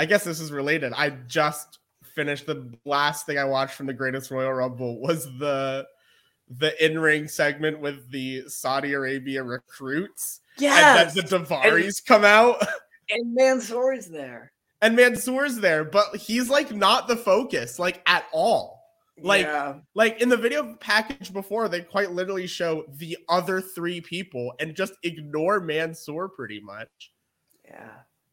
[0.00, 0.94] I guess this is related.
[0.94, 1.78] I just
[2.14, 5.86] finished the last thing I watched from the Greatest Royal Rumble was the
[6.48, 10.40] the in ring segment with the Saudi Arabia recruits.
[10.58, 12.66] Yeah, And then the Daivaris come out.
[13.10, 14.52] And Mansoor's there.
[14.80, 18.80] And Mansoor's there, but he's like not the focus, like at all.
[19.20, 19.74] Like, yeah.
[19.94, 24.74] like in the video package before, they quite literally show the other three people and
[24.74, 27.12] just ignore Mansoor pretty much.
[27.66, 27.90] Yeah.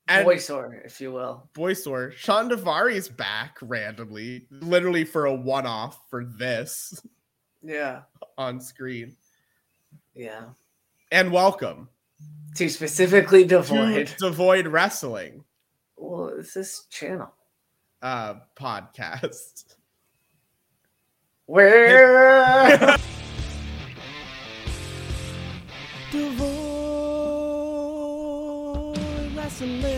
[0.09, 1.49] And Voice or, if you will.
[1.53, 7.01] Boysor, Shawn Daivari's back randomly, literally for a one-off for this
[7.61, 8.01] Yeah.
[8.37, 9.17] on screen.
[10.15, 10.45] Yeah.
[11.11, 11.89] And welcome
[12.55, 14.13] To specifically to devoid.
[14.17, 15.43] Devoid Wrestling
[15.97, 17.33] Well, it's this channel.
[18.01, 19.75] uh podcast.
[21.47, 22.97] Where
[28.07, 29.96] Devoid Wrestling Podcast,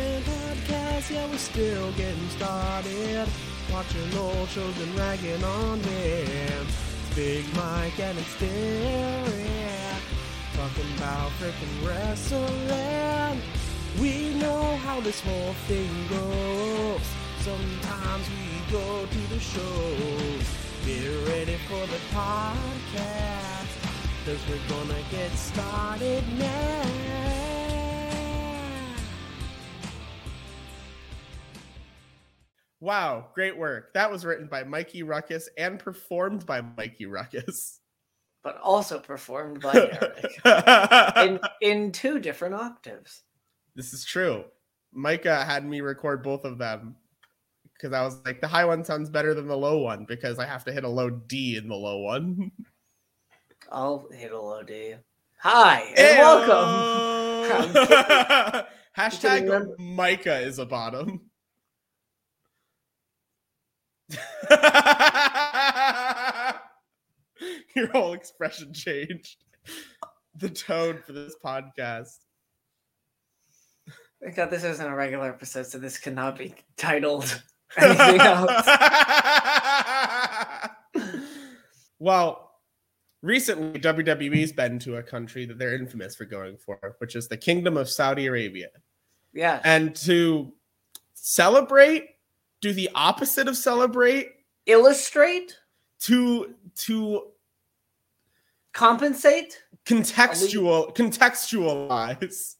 [1.12, 3.28] yeah, we're still getting started.
[3.72, 6.68] Watching old shows and ragging on them.
[6.68, 10.02] It's Big Mike and it's Derek.
[10.54, 13.42] Talking about freaking wrestling.
[14.00, 17.02] We know how this whole thing goes.
[17.40, 20.44] Sometimes we go to the shows.
[20.86, 23.50] Get ready for the podcast.
[24.26, 27.09] Cause we're gonna get started now.
[32.90, 33.94] Wow, great work.
[33.94, 37.82] That was written by Mikey Ruckus and performed by Mikey Ruckus.
[38.44, 39.92] but also performed by
[40.44, 43.22] Eric in, in two different octaves.
[43.76, 44.44] this is true.
[44.92, 46.96] Micah had me record both of them
[47.76, 50.48] because I was like, the high one sounds better than the low one because I
[50.48, 52.52] have to hit a low D in the low one.
[53.72, 54.96] I'll hit a low D.
[55.42, 57.76] Hi and welcome.
[57.86, 58.66] welcome.
[58.98, 61.29] Hashtag Micah is a bottom.
[67.76, 69.44] Your whole expression changed.
[70.36, 72.18] The tone for this podcast.
[74.36, 77.42] God this isn't a regular episode, so this cannot be titled
[77.78, 78.68] anything else.
[82.00, 82.52] well,
[83.22, 87.38] recently WWE's been to a country that they're infamous for going for, which is the
[87.38, 88.70] Kingdom of Saudi Arabia.
[89.34, 89.62] Yeah.
[89.64, 90.52] And to
[91.14, 92.10] celebrate,
[92.62, 94.30] do the opposite of celebrate,
[94.66, 95.58] Illustrate,
[96.02, 97.28] to to
[98.74, 99.64] compensate.
[99.86, 102.56] contextual contextualize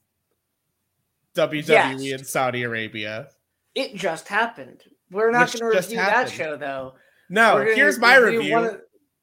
[1.36, 2.02] WWE Yes.
[2.20, 3.30] in Saudi Arabia.
[3.76, 4.84] It just happened.
[5.12, 6.28] We're not going to review happened.
[6.30, 6.96] that show though.
[7.30, 8.58] No, here's my review review.
[8.58, 8.82] of-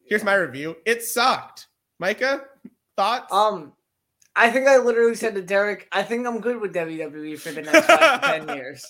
[0.09, 0.77] Here's my review.
[0.87, 1.67] It sucked.
[1.99, 2.43] Micah,
[2.97, 3.33] thoughts?
[3.33, 3.73] Um,
[4.37, 7.63] I think I literally said to Derek, I think I'm good with WWE for the
[7.63, 8.87] next five to ten years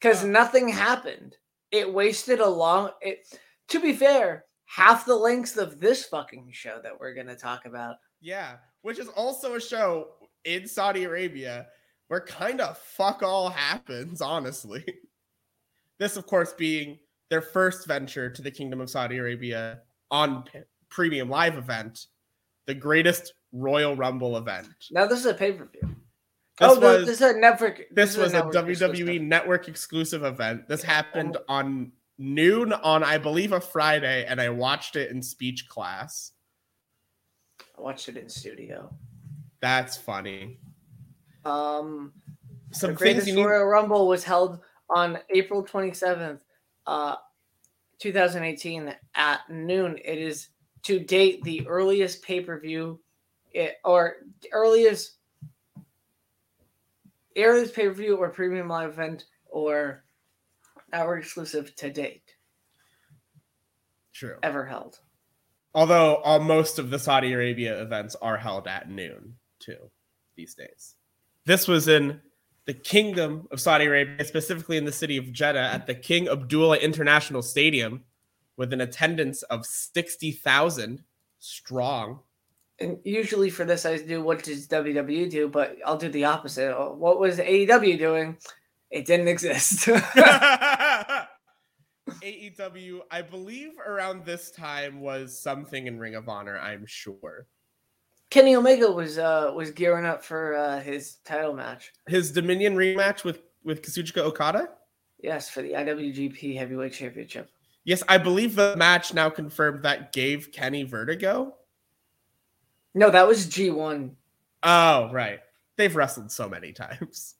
[0.00, 1.36] because nothing happened.
[1.70, 2.90] It wasted a long.
[3.00, 3.26] It.
[3.68, 7.96] To be fair, half the length of this fucking show that we're gonna talk about.
[8.20, 10.08] Yeah, which is also a show
[10.44, 11.66] in Saudi Arabia
[12.08, 14.84] where kind of fuck all happens, honestly.
[15.98, 19.80] This, of course, being their first venture to the Kingdom of Saudi Arabia
[20.10, 22.06] on p- premium live event,
[22.66, 24.68] the greatest Royal Rumble event.
[24.90, 25.94] Now this is a pay per view.
[26.60, 27.84] This Oh, no, was this is a Netflix.
[27.90, 30.68] this is was a network WWE network exclusive event.
[30.68, 35.68] This happened on noon on I believe a Friday, and I watched it in speech
[35.68, 36.32] class.
[37.78, 38.94] I watched it in studio.
[39.60, 40.58] That's funny.
[41.46, 42.12] Um,
[42.72, 43.42] Some the greatest need.
[43.42, 44.60] Royal Rumble was held
[44.90, 46.40] on April 27th,
[46.86, 47.16] uh,
[48.00, 49.98] 2018 at noon.
[50.04, 50.48] It is
[50.82, 53.00] to date the earliest pay per view,
[53.84, 54.16] or
[54.52, 55.16] earliest
[57.44, 60.04] earliest pay per view or premium live event or
[60.92, 62.34] hour exclusive to date
[64.12, 64.36] True.
[64.42, 64.98] ever held.
[65.74, 69.90] Although all most of the Saudi Arabia events are held at noon too
[70.36, 70.96] these days.
[71.46, 72.20] This was in
[72.66, 76.78] the Kingdom of Saudi Arabia, specifically in the city of Jeddah at the King Abdullah
[76.78, 78.04] International Stadium
[78.56, 81.02] with an attendance of 60,000
[81.38, 82.20] strong.
[82.80, 86.74] And usually for this, I do what does WWE do, but I'll do the opposite.
[86.94, 88.38] What was AEW doing?
[88.90, 89.86] It didn't exist.
[92.22, 97.46] AEW, I believe around this time was something in Ring of Honor, I'm sure.
[98.30, 101.92] Kenny Omega was uh was gearing up for uh his title match.
[102.06, 104.68] His Dominion rematch with with Kazuchika Okada?
[105.18, 107.50] Yes, for the IWGP Heavyweight Championship.
[107.84, 111.56] Yes, I believe the match now confirmed that gave Kenny vertigo.
[112.94, 114.10] No, that was G1
[114.62, 115.40] Oh, right.
[115.76, 117.36] They've wrestled so many times.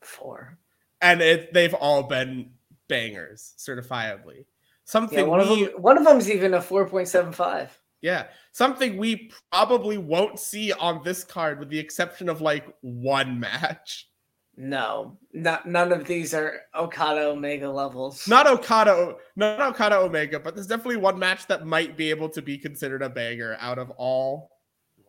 [0.00, 0.58] four.
[1.00, 2.50] and it, they've all been
[2.88, 4.44] bangers, certifiably.
[4.84, 5.58] Something Yeah, one of them.
[5.78, 7.76] One of them's even a four point seven five.
[8.02, 13.40] yeah, something we probably won't see on this card, with the exception of like one
[13.40, 14.08] match.
[14.56, 18.28] No, not none of these are Okada Omega levels.
[18.28, 22.42] Not Okada, not Okada Omega, but there's definitely one match that might be able to
[22.42, 24.50] be considered a banger out of all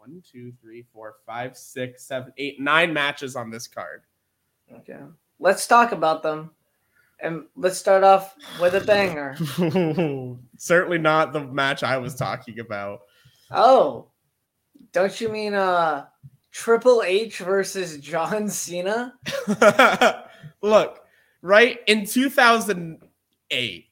[0.03, 4.01] one, two, three, four, five, six, seven, eight, nine matches on this card.
[4.79, 4.99] Okay,
[5.39, 6.51] let's talk about them,
[7.21, 9.37] and let's start off with a banger.
[10.57, 13.03] Certainly not the match I was talking about.
[13.49, 14.07] Oh,
[14.91, 16.07] don't you mean uh
[16.51, 19.13] Triple H versus John Cena?
[20.61, 20.99] Look,
[21.41, 23.85] right in 2008,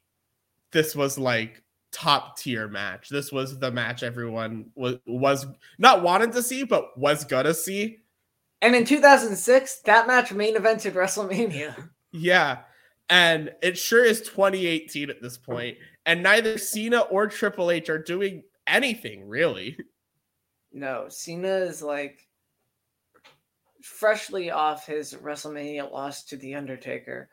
[0.72, 1.61] this was like
[1.92, 3.10] top tier match.
[3.10, 5.46] This was the match everyone was was
[5.78, 7.98] not wanted to see, but was gonna see.
[8.62, 11.90] And in 2006, that match main evented WrestleMania.
[12.12, 12.60] Yeah.
[13.10, 18.02] And it sure is 2018 at this point, and neither Cena or Triple H are
[18.02, 19.78] doing anything really.
[20.72, 22.26] No, Cena is like
[23.84, 27.30] freshly off his WrestleMania loss to The Undertaker.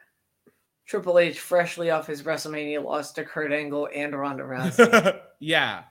[0.88, 5.20] Triple H freshly off his WrestleMania loss to Kurt Angle and Ronda Rousey.
[5.38, 5.82] yeah.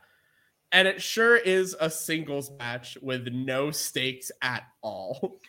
[0.71, 5.39] And it sure is a singles match with no stakes at all.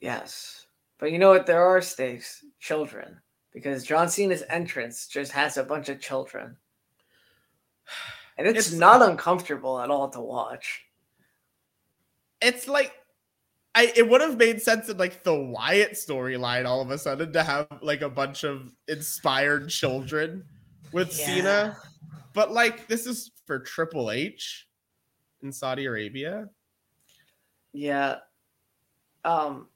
[0.00, 0.66] yes.
[0.98, 1.46] But you know what?
[1.46, 2.44] There are stakes.
[2.58, 3.20] Children.
[3.52, 6.56] Because John Cena's entrance just has a bunch of children.
[8.36, 10.82] And it's, It's- not uncomfortable at all to watch.
[12.42, 12.92] It's like
[13.76, 17.30] I it would have made sense in like the Wyatt storyline all of a sudden
[17.34, 20.44] to have like a bunch of inspired children
[20.92, 21.76] with Cena.
[22.32, 24.66] But like this is for Triple H
[25.42, 26.48] in Saudi Arabia.
[27.74, 28.16] Yeah.
[29.26, 29.68] Um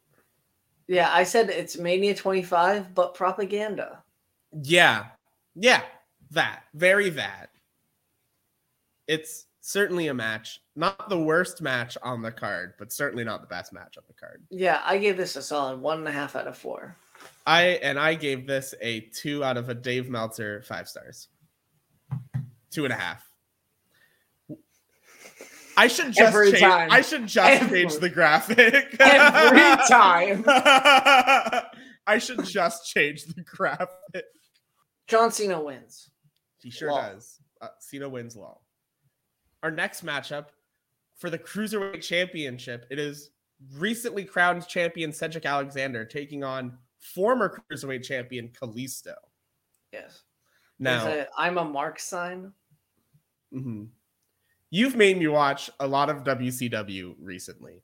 [0.89, 4.03] yeah, I said it's Mania 25, but propaganda.
[4.63, 5.09] Yeah.
[5.55, 5.83] Yeah.
[6.31, 6.63] That.
[6.73, 7.51] Very that.
[9.07, 10.61] It's certainly a match.
[10.77, 14.15] Not the worst match on the card, but certainly not the best match on the
[14.15, 14.43] card.
[14.51, 16.97] Yeah, I gave this a solid one and a half out of four.
[17.47, 21.29] I and I gave this a two out of a Dave Meltzer five stars.
[22.71, 23.27] Two and a half.
[25.77, 26.63] I should just Every change.
[26.63, 26.91] time.
[26.91, 30.45] I should just Every- change the graphic Every time.
[32.07, 34.25] I should just change the graphic.
[35.07, 36.11] John Cena wins.
[36.63, 37.13] He sure Law.
[37.13, 37.39] does.
[37.61, 38.59] Uh, Cena wins law.
[39.63, 40.47] Our next matchup
[41.17, 43.31] for the Cruiserweight Championship, it is
[43.77, 49.15] recently crowned champion Cedric Alexander taking on former Cruiserweight champion Kalisto.
[49.93, 50.23] Yes.
[50.79, 52.53] Now, I'm a Mark sign.
[53.53, 53.89] mhm.
[54.71, 57.83] you've made me watch a lot of WCW recently,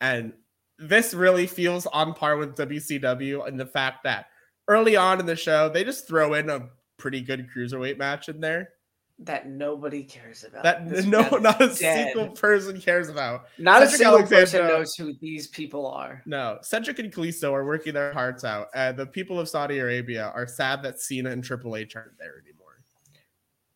[0.00, 0.32] and
[0.78, 4.26] this really feels on par with WCW in the fact that
[4.68, 6.68] early on in the show, they just throw in a
[6.98, 8.70] pretty good Cruiserweight match in there.
[9.18, 10.62] That nobody cares about.
[10.62, 11.76] that This no, not a dead.
[11.76, 13.46] single person cares about.
[13.58, 16.22] Not a Cedric single person knows who these people are.
[16.26, 20.32] No, Cedric and Kalisto are working their hearts out, and the people of Saudi Arabia
[20.34, 22.82] are sad that Cena and Triple H aren't there anymore.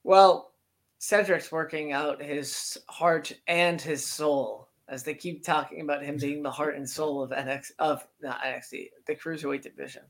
[0.05, 0.53] Well,
[0.99, 6.43] Cedric's working out his heart and his soul as they keep talking about him being
[6.43, 10.03] the heart and soul of NX of not NXT, the cruiserweight division.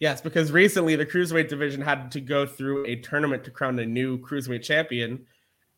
[0.00, 3.86] Yes, because recently the cruiserweight division had to go through a tournament to crown a
[3.86, 5.26] new cruiserweight champion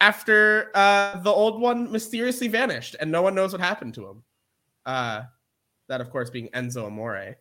[0.01, 4.23] after uh, the old one mysteriously vanished, and no one knows what happened to him.
[4.85, 5.23] Uh,
[5.89, 7.37] that, of course, being Enzo Amore.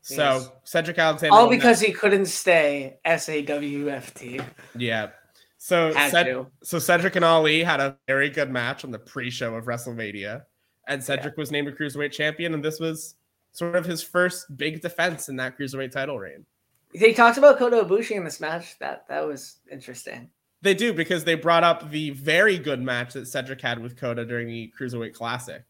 [0.00, 4.44] So Cedric Alexander, All because he couldn't stay SAWFT.
[4.76, 5.10] yeah.
[5.58, 9.66] So Ced- So Cedric and Ali had a very good match on the pre-show of
[9.66, 10.42] WrestleMania,
[10.88, 13.14] and Cedric was named a cruiserweight champion, and this was
[13.52, 16.44] sort of his first big defense in that cruiserweight title reign.
[16.94, 18.78] They talked about Kota Ibushi in this match.
[18.78, 20.30] That that was interesting.
[20.62, 24.24] They do because they brought up the very good match that Cedric had with Kota
[24.24, 25.64] during the Cruiserweight Classic.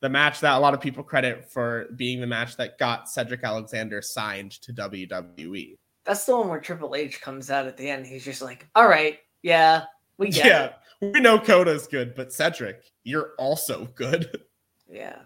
[0.00, 3.42] The match that a lot of people credit for being the match that got Cedric
[3.42, 4.72] Alexander signed to.
[4.72, 5.76] WWE.
[6.04, 8.06] That's the one where Triple H comes out at the end.
[8.06, 9.84] He's just like, "All right, yeah,
[10.18, 10.64] we get Yeah,
[11.00, 14.42] it." we know Kota's good, but Cedric, you're also good.
[14.88, 15.16] Yeah.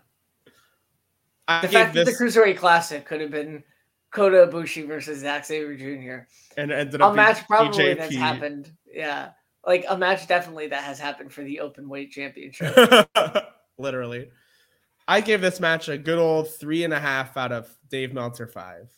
[1.51, 3.65] I The fact that the Cruiserweight Classic could have been
[4.13, 6.27] Kota Ibushi versus Zack Sabre Jr.
[6.57, 8.71] and ended A up being match probably that's happened.
[8.87, 9.31] Yeah.
[9.67, 12.75] Like a match definitely that has happened for the open weight championship.
[13.79, 14.31] Literally.
[15.09, 18.47] I gave this match a good old three and a half out of Dave Meltzer
[18.47, 18.91] five.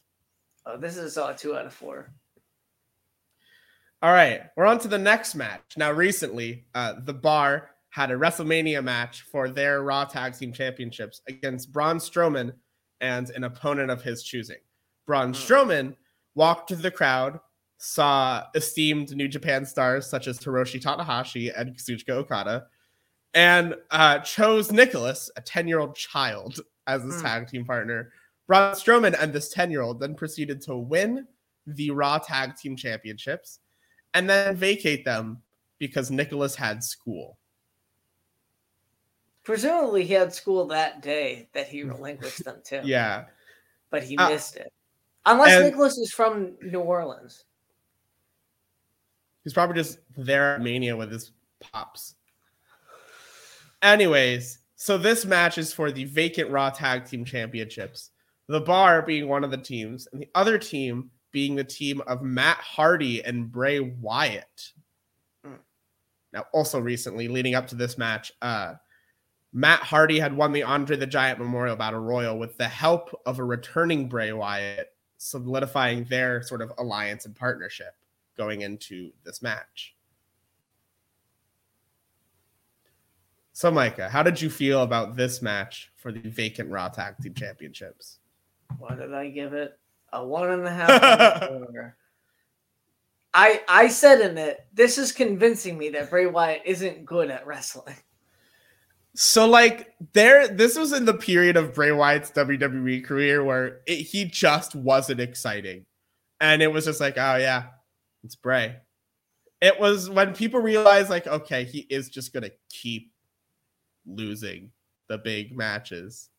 [0.66, 2.12] oh, this is a two out of four.
[4.02, 5.62] All right, we're on to the next match.
[5.76, 11.20] Now, recently, uh, the Bar had a WrestleMania match for their Raw Tag Team Championships
[11.28, 12.54] against Braun Strowman
[13.02, 14.56] and an opponent of his choosing.
[15.06, 15.34] Braun Hmm.
[15.34, 15.96] Strowman
[16.34, 17.38] walked to the crowd,
[17.76, 22.66] saw esteemed New Japan stars such as Hiroshi Tanahashi and Kazuchika Okada,
[23.34, 27.26] and uh, chose Nicholas, a 10 year old child, as his Hmm.
[27.26, 28.10] tag team partner.
[28.46, 31.26] Braun Strowman and this 10 year old then proceeded to win
[31.66, 33.58] the Raw Tag Team Championships
[34.14, 35.42] and then vacate them
[35.78, 37.38] because Nicholas had school.
[39.44, 42.82] Presumably, he had school that day that he relinquished them to.
[42.84, 43.24] Yeah.
[43.90, 44.72] but he Uh, missed it.
[45.26, 47.44] Unless and- Nicholas is from New Orleans.
[49.44, 52.14] He's probably just there at Mania with his pops.
[53.82, 58.10] Anyways, so this match is for the vacant Raw Tag Team Championships.
[58.48, 62.22] The bar being one of the teams, and the other team being the team of
[62.22, 64.72] Matt Hardy and Bray Wyatt.
[65.44, 65.54] Hmm.
[66.32, 68.74] Now, also recently, leading up to this match, uh,
[69.52, 73.38] Matt Hardy had won the Andre the Giant Memorial Battle Royal with the help of
[73.38, 77.94] a returning Bray Wyatt, solidifying their sort of alliance and partnership
[78.36, 79.94] going into this match.
[83.52, 87.34] So, Micah, how did you feel about this match for the vacant Raw Tag Team
[87.34, 88.18] Championships?
[88.78, 89.78] What did I give it?
[90.14, 90.90] A one and a half.
[90.90, 91.96] out of four.
[93.34, 97.46] I I said in it, this is convincing me that Bray Wyatt isn't good at
[97.46, 97.96] wrestling.
[99.14, 103.96] So, like, there, this was in the period of Bray Wyatt's WWE career where it,
[103.96, 105.84] he just wasn't exciting,
[106.40, 107.64] and it was just like, oh yeah,
[108.24, 108.76] it's Bray.
[109.60, 113.12] It was when people realized, like, okay, he is just gonna keep
[114.06, 114.70] losing
[115.08, 116.30] the big matches.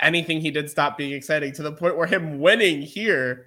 [0.00, 3.46] Anything he did stop being exciting to the point where him winning here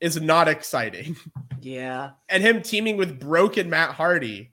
[0.00, 1.16] is not exciting.
[1.62, 2.12] Yeah.
[2.30, 4.52] and him teaming with broken Matt Hardy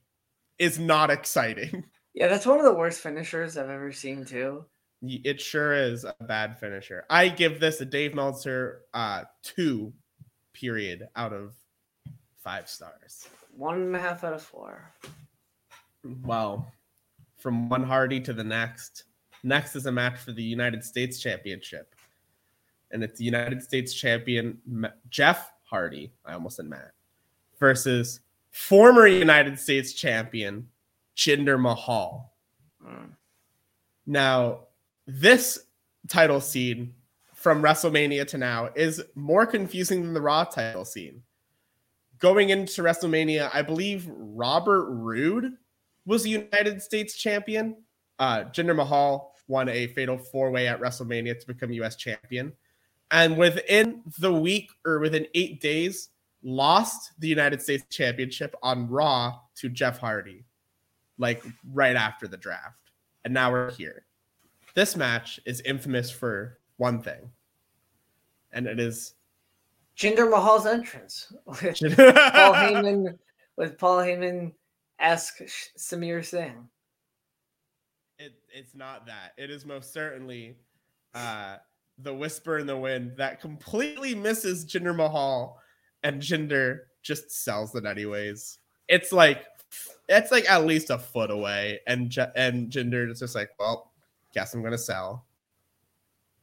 [0.60, 1.86] is not exciting.
[2.18, 4.66] Yeah, that's one of the worst finishers I've ever seen too.
[5.04, 7.06] It sure is a bad finisher.
[7.12, 9.94] I give this a Dave Meltzer uh two
[10.52, 11.54] period out of
[12.44, 13.28] five stars.
[13.56, 14.92] One and a half out of four.
[16.24, 16.72] Well,
[17.38, 19.04] from one Hardy to the next.
[19.44, 21.94] Next is a match for the United States Championship.
[22.90, 24.58] And it's the United States champion
[25.12, 26.12] Jeff Hardy.
[26.26, 26.94] I almost said Matt.
[27.60, 30.68] Versus former United States champion
[31.18, 32.34] Jinder Mahal.
[32.86, 33.10] Mm.
[34.06, 34.60] Now,
[35.08, 35.60] this
[36.08, 36.94] title scene
[37.34, 41.24] from WrestleMania to now is more confusing than the Raw title scene.
[42.20, 45.54] Going into WrestleMania, I believe Robert Roode
[46.06, 47.76] was the United States champion.
[48.18, 52.54] Uh, Jinder Mahal won a fatal four way at WrestleMania to become US champion.
[53.12, 56.10] And within the week or within eight days,
[56.44, 60.44] lost the United States championship on Raw to Jeff Hardy,
[61.18, 61.44] like
[61.74, 62.92] right after the draft.
[63.26, 64.06] And now we're here.
[64.74, 67.32] This match is infamous for one thing,
[68.52, 69.16] and it is
[69.98, 73.18] Jinder Mahal's entrance with Paul Heyman
[73.56, 74.54] with Paul Heyman
[75.00, 75.42] esque
[75.78, 76.70] Samir Singh.
[78.20, 79.34] it, it's not that.
[79.38, 80.58] It is most certainly
[81.16, 81.58] uh,
[81.98, 85.60] the whisper in the wind that completely misses Jinder Mahal,
[86.04, 88.60] and Jinder just sells it anyways.
[88.88, 89.46] It's like
[90.10, 93.92] it's like at least a foot away, and and Jinder is just like, well,
[94.34, 95.26] guess I'm gonna sell,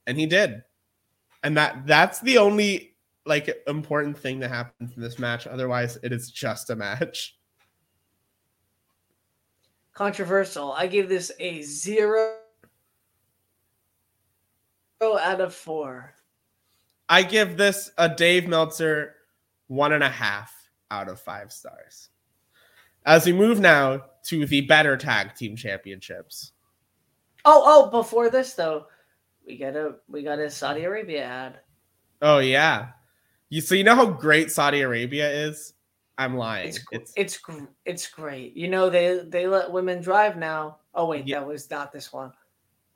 [0.06, 0.62] and he did,
[1.42, 5.46] and that that's the only like important thing that happens in this match.
[5.46, 7.38] Otherwise, it is just a match.
[9.94, 10.72] Controversial.
[10.72, 12.36] I give this a zero
[15.00, 16.14] out of four.
[17.08, 19.14] I give this a Dave Meltzer
[19.68, 20.52] one and a half
[20.90, 22.08] out of five stars.
[23.04, 26.52] As we move now to the better tag team championships.
[27.44, 28.86] Oh, oh, before this though,
[29.46, 31.60] we got a we got a Saudi Arabia ad.
[32.22, 32.88] Oh yeah,
[33.50, 35.74] you so you know how great Saudi Arabia is.
[36.16, 36.68] I'm lying.
[36.68, 37.40] It's It's it's
[37.84, 38.56] it's great.
[38.56, 40.78] You know they they let women drive now.
[40.94, 41.40] Oh wait, Yeah.
[41.40, 42.32] that was not this one.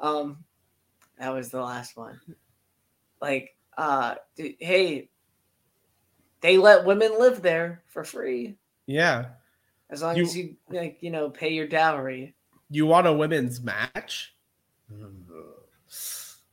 [0.00, 0.45] Um,
[1.19, 2.21] that was the last one.
[3.21, 5.11] Like, uh, d- hey,
[6.41, 9.27] they let women live there for free yeah.
[9.90, 12.35] As long You- as you like you know pay your dowry.
[12.71, 14.35] You want a women's match?
[14.90, 15.25] I'm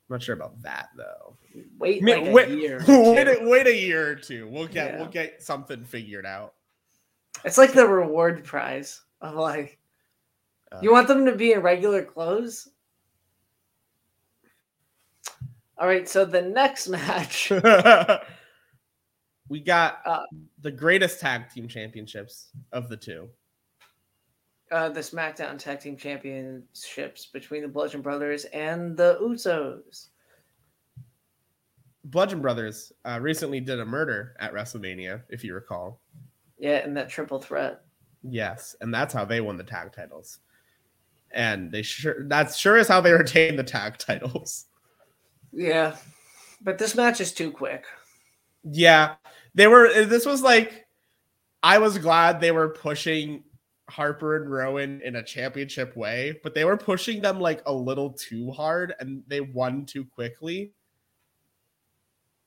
[0.10, 1.36] not sure about that though.
[1.80, 2.50] Wait like a wait,
[2.90, 4.48] wait, a, wait a year or two.
[4.48, 4.98] We'll get Yeah.
[5.00, 6.54] we'll get something figured out.
[7.44, 9.78] It's like the reward prize of like,
[10.72, 10.80] Uh.
[10.82, 12.70] you want them to be in regular clothes.
[15.78, 17.52] All right, so the next match.
[19.50, 20.24] we got Uh,
[20.66, 23.30] the greatest tag team championships of the two.
[24.72, 30.08] uh, the SmackDown Tag Team Championships between the Bludgeon Brothers and the Usos.
[32.06, 36.02] Bludgeon Brothers uh, recently did a murder at WrestleMania, if you recall.
[36.58, 37.82] Yeah, and that triple threat.
[38.24, 40.40] Yes, and that's how they won the tag titles.
[41.30, 44.66] And they sure that's sure is how they retain the tag titles.
[45.54, 45.96] Yeah,
[46.60, 47.86] but this match is too quick.
[48.64, 49.14] Yeah,
[49.56, 50.06] they were.
[50.06, 50.86] This was like,
[51.64, 53.44] I was glad they were pushing
[53.90, 58.12] Harper and Rowan in a championship way, but they were pushing them like a little
[58.12, 60.72] too hard, and they won too quickly.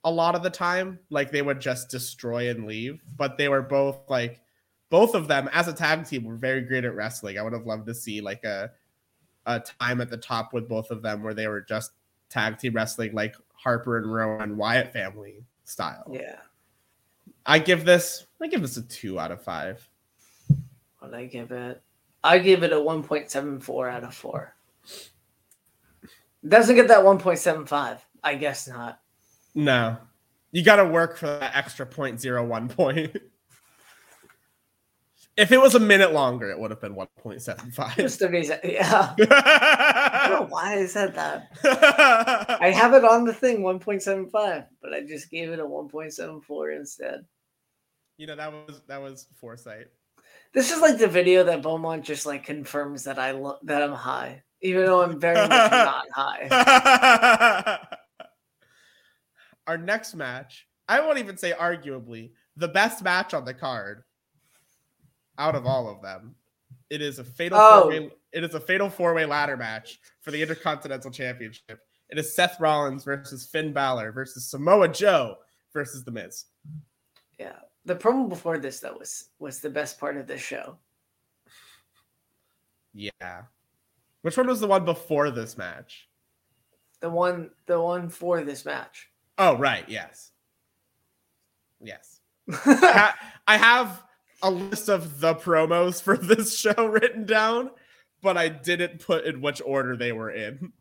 [0.05, 3.63] A lot of the time, like they would just destroy and leave, but they were
[3.63, 4.41] both like,
[4.91, 7.39] both of them as a tag team were very great at wrestling.
[7.39, 8.71] I would have loved to see like a
[9.49, 11.93] a time at the top with both of them where they were just
[12.29, 16.11] tag team wrestling, like Harper and Rowan Wyatt family style.
[16.13, 16.37] Yeah.
[17.49, 19.89] I give this I give this a two out of five.
[20.99, 21.83] What I give it?
[22.23, 24.55] I give it a 1.74 out of 4.
[26.47, 28.01] Doesn't get that 1.75.
[28.23, 29.01] I guess not.
[29.55, 29.97] No.
[30.53, 33.17] You gotta work for that extra point zero one point.
[35.39, 37.97] if it was a minute longer, it would have been 1.75.
[37.97, 38.59] Just a reason.
[38.65, 39.15] Yeah.
[39.19, 41.49] I don't know why I said that.
[42.61, 47.25] I have it on the thing 1.75, but I just gave it a 1.74 instead.
[48.19, 49.87] You know, that was that was foresight.
[50.53, 53.93] This is like the video that Beaumont just like confirms that I lo- that I'm
[53.93, 57.79] high, even though I'm very much not high.
[59.67, 64.03] Our next match, I won't even say arguably, the best match on the card
[65.39, 66.35] out of all of them.
[66.91, 67.83] It is a fatal Oh.
[67.83, 71.81] four-way, it is a fatal four-way ladder match for the Intercontinental Championship.
[72.09, 75.37] It is Seth Rollins versus Finn Balor versus Samoa Joe
[75.75, 76.47] versus The Miz.
[77.39, 77.57] Yeah,
[77.89, 80.77] the promo before this though was was the best part of this show.
[82.95, 83.43] Yeah.
[84.23, 86.09] Which one was the one before this match?
[87.01, 89.09] The one, the one for this match.
[89.39, 89.85] Oh, right.
[89.89, 90.33] Yes.
[91.81, 92.21] Yes.
[92.51, 93.15] I,
[93.47, 94.03] I have
[94.43, 97.71] a list of the promos for this show written down,
[98.21, 100.73] but I didn't put in which order they were in.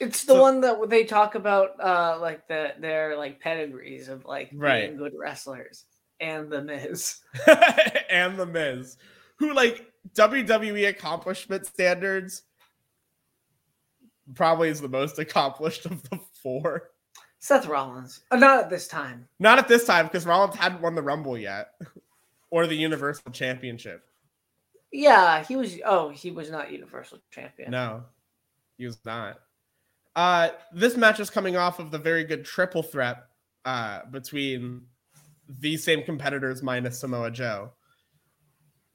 [0.00, 4.24] It's the So- one that they talk about, uh, like the their like pedigrees of
[4.24, 4.86] like Right.
[4.86, 5.84] being good wrestlers
[6.20, 7.20] and the Miz.
[8.10, 8.96] and The Miz,
[9.36, 12.42] who, like, WWE accomplishment standards,
[14.34, 16.90] probably is the most accomplished of the four.
[17.40, 19.26] Seth Rollins, uh, not at this time.
[19.38, 21.72] Not at this time, because Rollins hadn't won the Rumble yet
[22.50, 24.04] or the Universal Championship.
[24.92, 25.78] Yeah, he was.
[25.86, 27.70] Oh, he was not Universal Champion.
[27.70, 28.04] No,
[28.76, 29.38] he was not.
[30.16, 33.26] Uh, this match is coming off of the very good triple threat
[33.64, 34.82] uh, between
[35.58, 37.72] these same competitors minus Samoa Joe.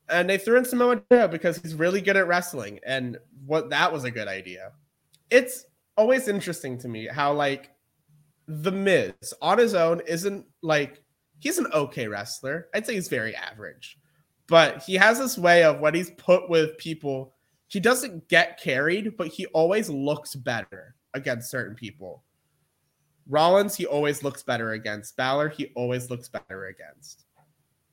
[0.09, 3.91] And they threw in Samoa Joe because he's really good at wrestling, and what that
[3.91, 4.71] was a good idea.
[5.31, 5.65] It's
[5.97, 7.71] always interesting to me how like
[8.47, 11.01] the Miz on his own isn't like
[11.39, 12.67] he's an okay wrestler.
[12.73, 13.97] I'd say he's very average,
[14.47, 17.35] but he has this way of when he's put with people
[17.67, 22.23] he doesn't get carried, but he always looks better against certain people.
[23.27, 25.17] Rollins, he always looks better against.
[25.17, 27.25] Balor, he always looks better against.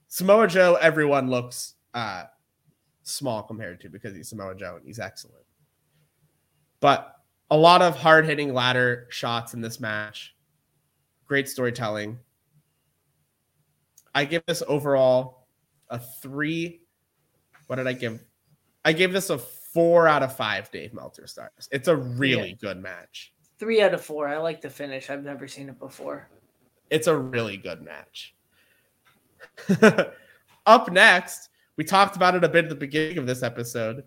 [0.08, 2.24] Samoa Joe, everyone looks uh,
[3.02, 5.44] small compared to because he's Samoa Joe and he's excellent.
[6.80, 7.16] But
[7.50, 10.34] a lot of hard hitting ladder shots in this match.
[11.26, 12.18] Great storytelling.
[14.14, 15.46] I give this overall
[15.88, 16.82] a three.
[17.66, 18.22] What did I give?
[18.84, 21.68] I gave this a four out of five Dave Meltzer stars.
[21.70, 23.31] It's a really good match.
[23.62, 24.26] Three out of four.
[24.26, 25.08] I like the finish.
[25.08, 26.28] I've never seen it before.
[26.90, 28.34] It's a really good match.
[30.66, 34.02] Up next, we talked about it a bit at the beginning of this episode.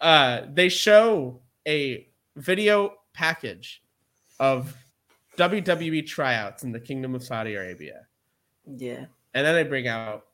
[0.00, 3.82] Uh, they show a video package
[4.38, 4.76] of
[5.36, 8.02] WWE tryouts in the Kingdom of Saudi Arabia.
[8.64, 9.06] Yeah.
[9.34, 10.26] And then they bring out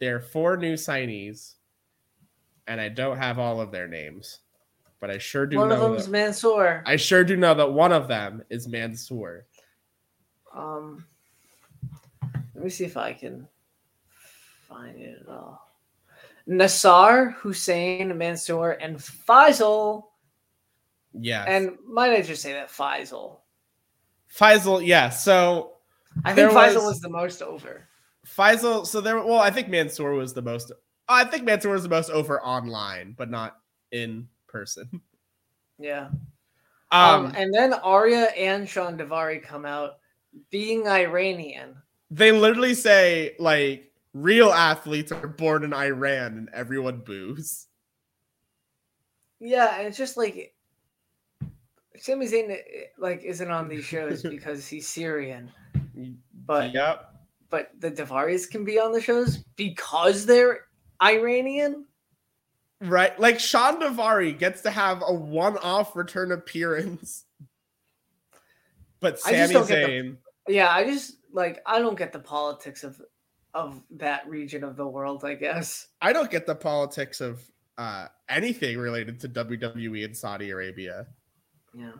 [0.00, 1.54] their four new signees,
[2.66, 4.40] and I don't have all of their names,
[5.00, 6.82] but I sure do One of them's That, Mansoor.
[6.86, 9.46] I sure do know that one of them is Mansoor.
[10.54, 11.04] Um,
[12.54, 13.46] let me see if I can
[14.68, 15.64] find it at all.
[16.48, 20.04] Nassar, Hussein, Mansoor, and Faisal.
[21.12, 23.38] Yeah, And might I just say that Faisal?
[24.34, 24.84] Faisal.
[24.84, 25.74] Yeah, so
[26.24, 27.88] I think Faisal was- was the most over.
[28.26, 28.86] Faisal.
[28.86, 29.16] So there.
[29.22, 30.70] Well, I think Mansoor was the most.
[31.08, 33.58] I think Mansoor was the most over online, but not
[33.90, 34.88] in person.
[35.80, 36.08] Yeah.
[36.90, 39.98] Um, Um, and then Ariya and Shawn Daivari come out
[40.50, 41.76] being Iranian.
[42.10, 47.66] they literally say like real athletes are born in Iran, and everyone boos.
[49.40, 50.54] Yeah, and it's just like
[51.96, 52.58] Sami Zayn
[52.98, 55.50] like isn't on these shows because he's Syrian,
[56.46, 57.14] but yep.
[57.50, 60.66] but the Daivaris can be on the shows because they're
[61.02, 61.84] Iranian.
[62.80, 63.18] Right.
[63.18, 67.24] Like Shawn Daivari gets to have a one-off return appearance.
[69.00, 70.16] But Sami don't the- Zayn.
[70.48, 73.00] Yeah, I just like I don't get the politics of
[73.54, 75.24] of that region of the world.
[75.24, 75.88] I guess.
[76.00, 77.42] I don't get the politics of
[77.76, 81.06] uh, anything related to WWE in Saudi Arabia.
[81.74, 81.92] Yeah.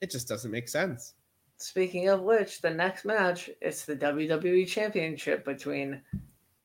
[0.00, 1.14] It just doesn't make sense.
[1.58, 6.02] Speaking of which, the next match it's the WWE Championship between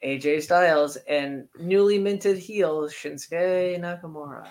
[0.04, 4.48] AJ Styles and newly minted heel Shinsuke Nakamura.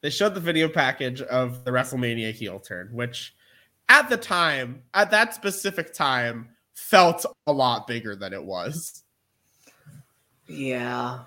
[0.00, 3.34] They showed the video package of the WrestleMania heel turn, which
[3.88, 9.04] at the time, at that specific time, felt a lot bigger than it was.
[10.48, 11.20] Yeah.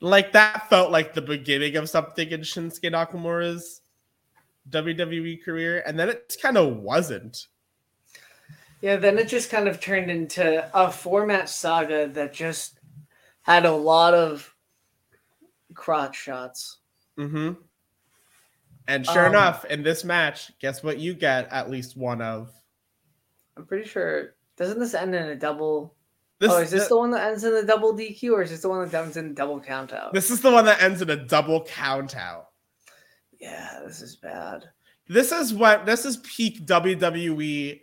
[0.00, 3.80] Like that felt like the beginning of something in Shinsuke Nakamura's
[4.70, 7.46] WWE career, and then it kind of wasn't.
[8.86, 12.78] Yeah, then it just kind of turned into a format saga that just
[13.42, 14.54] had a lot of
[15.74, 16.78] crotch shots.
[17.18, 17.54] Mm-hmm.
[18.86, 22.52] And sure Um, enough, in this match, guess what you get at least one of?
[23.56, 25.96] I'm pretty sure doesn't this end in a double
[26.38, 28.50] This, Oh, is this th- the one that ends in a double DQ or is
[28.50, 30.12] this the one that ends in a double count out?
[30.12, 32.50] this is the one that ends in a double count out.
[33.40, 34.62] yeah, this is bad.
[35.08, 37.80] This is what this is peak WWE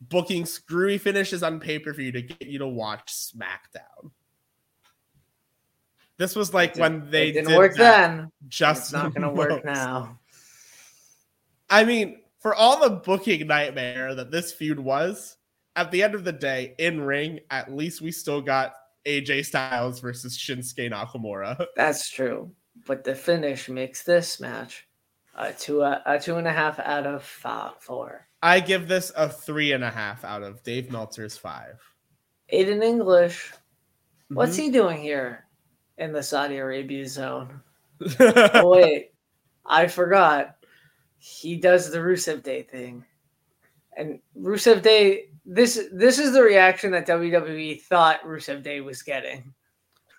[0.00, 4.10] booking screwy finishes on pay-per-view to get you to watch SmackDown.
[6.18, 8.30] This was like when they didn't did work then.
[8.48, 10.18] just it's not gonna work now.
[11.68, 15.36] I mean, for all the booking nightmare that this feud was,
[15.74, 18.72] at the end of the day, in ring, at least we still got
[19.06, 21.66] AJ Styles versus Shinsuke Nakamura.
[21.76, 22.50] That's true.
[22.86, 24.86] But the finish makes this match
[25.34, 28.25] a two a two and a half out of five, four.
[28.42, 31.80] I give this a three and a half out of Dave Meltzer's five.
[32.52, 33.52] Aiden English.
[34.28, 34.62] What's Mm-hmm.
[34.62, 35.46] he doing here
[35.98, 37.60] in the Saudi Arabia zone?
[38.20, 39.12] Oh wait,
[39.64, 40.56] I forgot.
[41.18, 43.04] He does the Rusev Day thing,
[43.96, 45.30] and Rusev Day.
[45.46, 49.54] This this is the reaction that WWE thought Rusev Day was getting.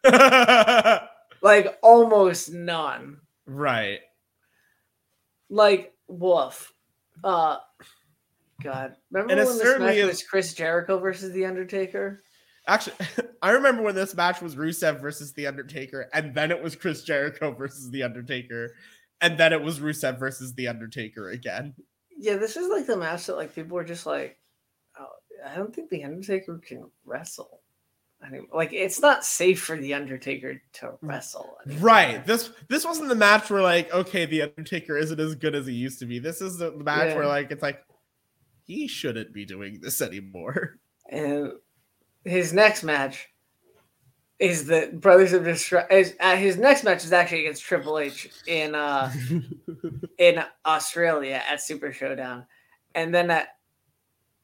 [1.43, 3.19] Like almost none.
[3.45, 3.99] right.
[5.49, 6.73] Like woof.
[7.23, 7.57] Uh,
[8.63, 12.21] God, remember And when this match is- was Chris Jericho versus The Undertaker?
[12.67, 12.95] Actually,
[13.41, 17.03] I remember when this match was Rusev versus The Undertaker, and then it was Chris
[17.03, 18.73] Jericho versus The Undertaker,
[19.21, 21.75] and then it was Rusev versus The Undertaker again.
[22.17, 24.37] Yeah, this is like the match that like people were just like,
[24.99, 25.05] oh,
[25.47, 27.61] I don't think The Undertaker can wrestle.
[28.21, 31.57] I mean, like it's not safe for The Undertaker to wrestle.
[31.65, 31.83] anymore.
[31.85, 32.25] Right.
[32.25, 35.73] This this wasn't the match where like, okay, The Undertaker isn't as good as he
[35.73, 36.17] used to be.
[36.17, 37.15] This is the match Yeah.
[37.17, 37.83] where like it's like
[38.67, 40.77] he shouldn't be doing this anymore.
[41.09, 41.53] And
[42.25, 43.29] his next match
[44.39, 46.13] is the Brothers of Destruction.
[46.19, 49.11] Uh, his next match is actually against Triple H in uh
[50.19, 52.45] in Australia at Super Showdown,
[52.93, 53.47] and then at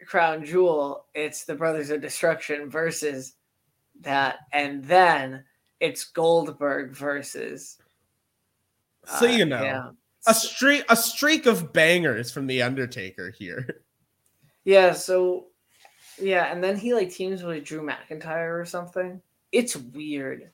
[0.05, 3.35] Crown Jewel, it's the Brothers of Destruction versus
[4.01, 5.43] that, and then
[5.79, 7.77] it's Goldberg versus.
[9.05, 9.61] so uh, you know.
[9.61, 9.89] yeah.
[10.25, 13.83] A streak a streak of bangers from The Undertaker here.
[14.65, 15.47] Yeah, so
[16.19, 19.21] yeah, and then he like teams with Drew McIntyre or something.
[19.51, 20.51] It's weird.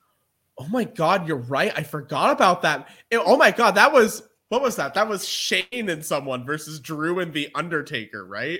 [0.57, 1.71] Oh my god, you're right.
[1.75, 2.89] I forgot about that.
[3.09, 4.95] It- oh my god, that was what was that?
[4.95, 8.59] That was Shane and someone versus Drew and the Undertaker, right?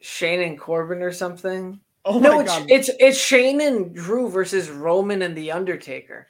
[0.00, 1.80] Shane and Corbin or something.
[2.04, 2.70] Oh no, my it's, god.
[2.70, 6.28] it's it's Shane and Drew versus Roman and the Undertaker.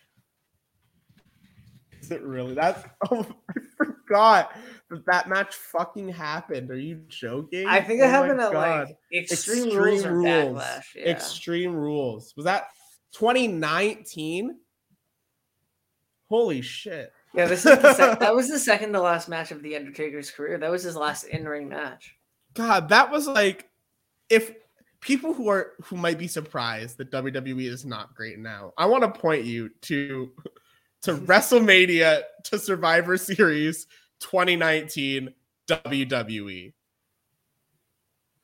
[2.00, 2.54] Is it really?
[2.54, 4.56] That's oh I forgot
[4.90, 6.70] that that match fucking happened.
[6.70, 7.66] Are you joking?
[7.66, 8.86] I think Oh it my happened at God.
[8.88, 10.82] like Extreme, Rules or Backlash.
[10.94, 11.10] Yeah.
[11.10, 12.32] Extreme Rules.
[12.36, 12.68] Was that
[13.12, 14.56] 2019?
[16.28, 17.12] Holy shit.
[17.34, 20.30] yeah, this is the sec- that was the second to last match of the Undertaker's
[20.30, 20.58] career.
[20.58, 22.14] That was his last in-ring match.
[22.54, 23.68] God, that was like
[24.28, 24.52] if
[25.00, 28.72] people who are who might be surprised that WWE is not great now.
[28.76, 30.32] I want to point you to
[31.02, 33.86] to WrestleMania to Survivor Series
[34.20, 35.32] 2019
[35.68, 36.72] WWE.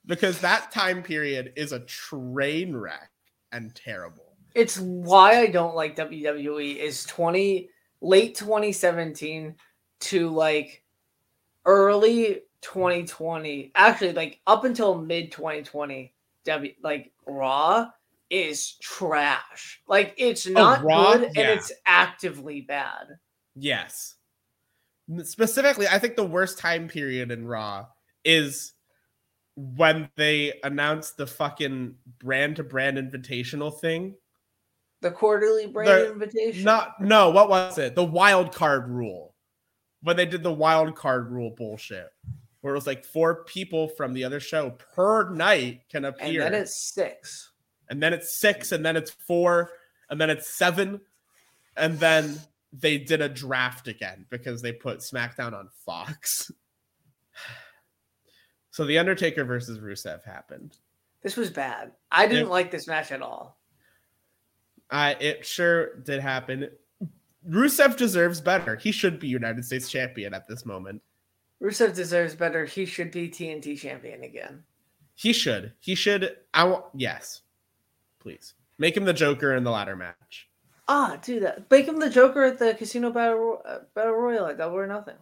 [0.04, 3.10] Because that time period is a train wreck
[3.52, 4.36] and terrible.
[4.54, 9.54] It's why I don't like WWE is 20 late 2017
[10.00, 10.82] to like
[11.64, 13.72] early 2020.
[13.74, 16.12] Actually, like up until mid 2020,
[16.44, 17.88] W like Raw
[18.28, 19.80] is trash.
[19.86, 21.12] Like it's oh, not Raw?
[21.12, 23.06] good and it's actively bad.
[23.54, 24.16] Yes.
[25.24, 27.86] Specifically, I think the worst time period in Raw
[28.24, 28.72] is
[29.56, 34.14] when they announced the fucking brand to brand invitational thing.
[35.00, 36.64] The quarterly brand The- invitation.
[36.64, 37.94] Not no, what was it?
[37.94, 39.34] The wild card rule.
[40.02, 42.08] When they did the wild card rule bullshit.
[42.60, 46.42] Where it was like four people from the other show per night can appear.
[46.42, 47.50] and then it's six.
[47.88, 49.72] and then it's six, and then it's four,
[50.08, 51.00] and then it's seven,
[51.76, 52.38] and then
[52.72, 56.50] they did a draft again because they put SmackDown on Fox.
[58.70, 60.78] So the Undertaker versus Rusev happened.
[61.22, 61.92] This was bad.
[62.10, 62.52] I didn't Yeah.
[62.52, 63.60] like this match at all.
[64.88, 66.70] Uh, it sure did happen.
[67.46, 68.76] Rusev deserves better.
[68.76, 71.02] He should be United States champion at this moment.
[71.62, 72.64] Rusev deserves better.
[72.64, 74.64] He should be TNT champion again.
[75.14, 75.74] He should.
[75.80, 76.38] He should.
[76.54, 76.86] I want.
[76.94, 77.42] Yes,
[78.20, 80.48] please make him the Joker in the ladder match.
[80.88, 81.70] Ah, do that.
[81.70, 85.14] Make him the Joker at the Casino Battle, uh, Battle Royal at Double or Nothing.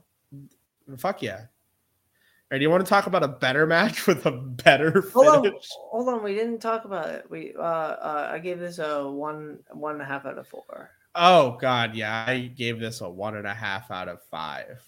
[0.99, 1.37] Fuck yeah.
[1.38, 5.46] All right, do you want to talk about a better match with a better Hold
[5.46, 5.53] on,
[5.90, 6.23] hold on.
[6.25, 7.27] We didn't talk about it.
[7.31, 10.90] We uh, uh I gave this a one one and a half out of four.
[11.14, 12.25] Oh god, yeah.
[12.27, 14.83] I gave this a one and a half out of five.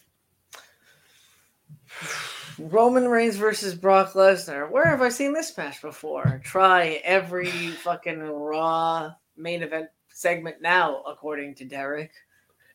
[2.59, 4.71] Roman Reigns versus Brock Lesnar.
[4.71, 6.41] Where have I seen this match before?
[6.45, 9.89] Try every fucking Raw main event
[10.23, 12.13] segment now, according to Derek.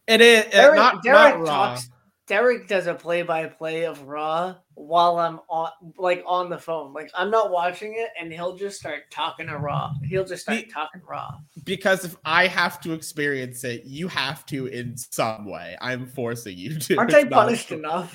[0.08, 1.90] It is Derek, not, Derek not talks.
[2.28, 6.92] Derek does a play-by-play of Raw while I'm on, like on the phone.
[6.94, 9.94] Like I'm not watching it, and he'll just start talking to Raw.
[10.04, 11.38] He'll just start He- talking Raw.
[11.64, 15.78] because if I have to experience it, you have to in some way.
[15.80, 16.98] I'm forcing you to.
[16.98, 18.14] Aren't I It's not- punished enough?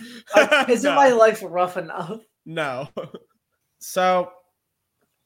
[0.69, 0.95] Isn't No.
[0.95, 2.21] my life rough enough?
[2.45, 2.89] No.
[3.79, 4.31] so,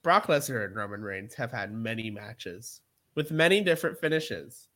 [0.04, 2.80] Brock Lesnar and Roman Reigns have had many matches
[3.16, 4.68] with many different finishes.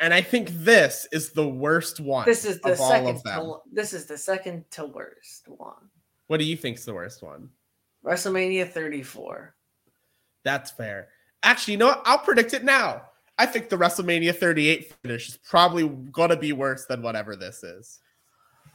[0.00, 2.24] And I think this is the worst one.
[2.24, 3.16] This is the of all second.
[3.16, 3.40] of them.
[3.40, 5.90] To, this is the second to worst one.
[6.28, 7.50] What do you think's the worst one?
[8.04, 9.54] WrestleMania 34.
[10.44, 11.08] That's fair.
[11.42, 12.02] Actually, you know what?
[12.04, 13.02] I'll predict it now.
[13.38, 17.62] I think the WrestleMania 38 finish is probably going to be worse than whatever this
[17.62, 18.00] is.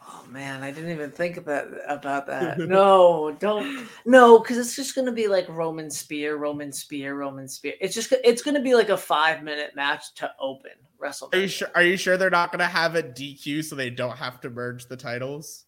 [0.06, 2.58] Oh man, I didn't even think about about that.
[2.68, 3.88] No, don't.
[4.06, 7.74] No, because it's just gonna be like Roman Spear, Roman Spear, Roman Spear.
[7.80, 11.34] It's just it's gonna be like a five minute match to open WrestleMania.
[11.34, 11.68] Are you sure?
[11.76, 14.50] Are you sure they're not going to have a DQ so they don't have to
[14.50, 15.66] merge the titles?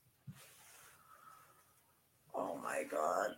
[2.34, 3.36] Oh my god,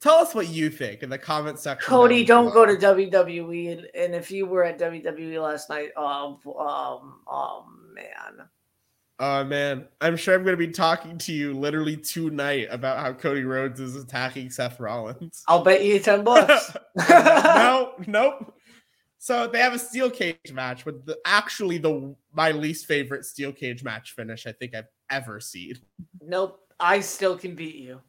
[0.00, 1.86] Tell us what you think in the comment section.
[1.86, 2.74] Cody, don't go to.
[2.74, 3.72] WWE.
[3.72, 8.48] And, and if you were at WWE last night, um, um, oh man,
[9.22, 13.12] Oh man, I'm sure I'm going to be talking to you literally tonight about how
[13.12, 15.44] Cody Rhodes is attacking Seth Rollins.
[15.46, 16.74] I'll bet you ten bucks.
[17.10, 18.54] no, nope.
[19.18, 23.52] So they have a steel cage match with the actually the my least favorite steel
[23.52, 25.74] cage match finish I think I've ever seen.
[26.22, 28.00] nope, I still can beat you.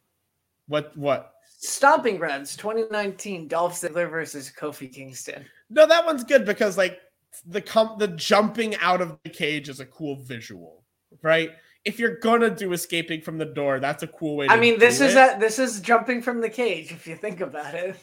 [0.67, 1.33] What what?
[1.59, 5.43] Stomping Grounds 2019 Dolph Ziggler versus Kofi Kingston.
[5.69, 6.99] No, that one's good because like
[7.45, 10.80] the com- the jumping out of the cage is a cool visual,
[11.21, 11.51] right?
[11.83, 14.47] If you're gonna do escaping from the door, that's a cool way.
[14.47, 15.37] to I mean, this is it.
[15.37, 17.95] a, this is jumping from the cage if you think about it.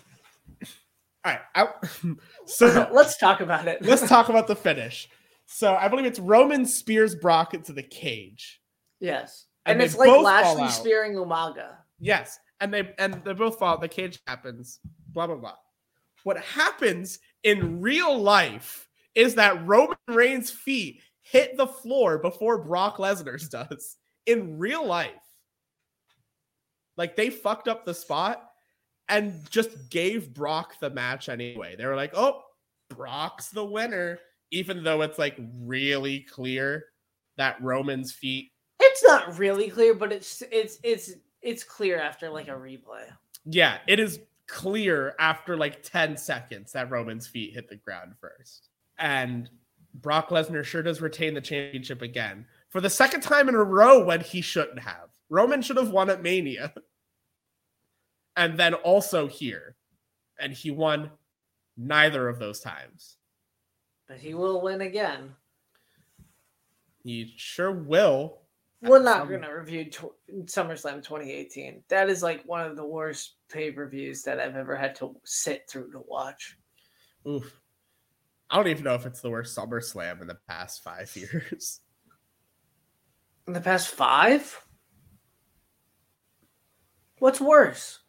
[1.25, 1.41] All right.
[1.55, 1.69] I,
[2.47, 3.83] so Let's talk about it.
[3.83, 5.09] let's talk about the finish.
[5.47, 8.61] So I believe it's Roman spears Brock into the cage.
[9.01, 11.71] yes, And and, it's like Lashley spearing Umaga.
[12.01, 13.79] Yes, and they and they both fall.
[13.79, 14.81] The cage happens.
[15.13, 15.55] Blah blah blah.
[16.25, 22.97] What happens in real life is that Roman Reigns' feet hit the floor before Brock
[22.99, 23.97] Lesnar's does.
[24.27, 25.11] In real life,
[26.97, 28.51] like they fucked up the spot
[29.09, 31.77] and just gave Brock the match anyway.
[31.77, 32.43] They were like, "Oh,
[32.91, 34.19] Brock's the winner,"
[34.51, 36.85] even though it's like really clear
[37.39, 42.49] that Roman's feet It's not really clear, but it's it's it's it's clear after like
[42.49, 43.05] a replay.
[43.45, 48.69] Yeah, it is clear after like 10 seconds that Roman's feet hit the ground first.
[48.99, 49.49] And
[49.95, 54.05] Brock Lesnar sure does retain the championship again for the second time in a row
[54.05, 55.09] when he shouldn't have.
[55.29, 56.73] Roman should have won at Mania.
[58.37, 59.75] And then also here.
[60.39, 61.11] And he won
[61.77, 63.17] neither of those times.
[64.07, 65.35] But he will win again.
[67.03, 68.43] He sure will.
[68.81, 71.83] We're not um, Some- going to review tw- SummerSlam 2018.
[71.89, 75.17] That is like one of the worst pay per views that I've ever had to
[75.25, 76.57] sit through to watch.
[77.27, 77.61] Oof.
[78.51, 81.81] I don't even know if it's the worst SummerSlam in the past five years.
[83.47, 84.65] In the past five?
[87.19, 88.01] What's worse?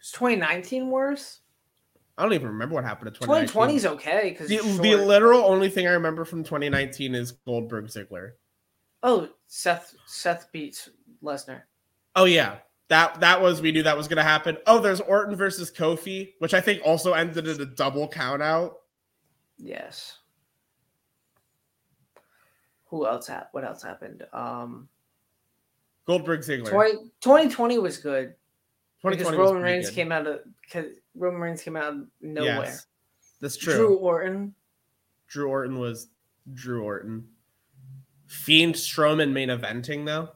[0.00, 1.40] Is 2019 worse?
[2.16, 3.48] I don't even remember what happened in 2019.
[3.48, 7.86] 2020 is okay because The, the literal only thing I remember from 2019 is Goldberg
[7.86, 8.32] Ziggler.
[9.04, 10.88] Oh, Seth Seth beats
[11.22, 11.62] Lesnar.
[12.16, 14.56] Oh yeah, that that was we knew that was gonna happen.
[14.66, 18.78] Oh, there's Orton versus Kofi, which I think also ended in a double count out.
[19.58, 20.18] Yes.
[22.86, 24.24] Who else what else happened?
[24.32, 24.88] Um
[26.06, 26.70] Goldberg Ziggler.
[26.70, 28.34] 20, 2020 was good
[29.02, 29.94] because 2020 was Roman Reigns good.
[29.94, 30.40] came out of
[30.72, 32.64] cause Roman Reigns came out of nowhere.
[32.64, 32.86] Yes,
[33.40, 33.74] that's true.
[33.74, 34.54] Drew Orton.
[35.28, 35.50] Drew.
[35.50, 35.72] Orton.
[35.76, 36.08] Orton was
[36.54, 37.28] Drew Orton.
[38.26, 40.30] Fiend Strowman main eventing though.